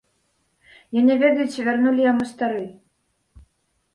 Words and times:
Я 0.99 1.03
не 1.09 1.17
ведаю, 1.23 1.45
ці 1.55 1.65
вярнулі 1.67 2.01
яму 2.11 2.23
стары. 2.31 2.65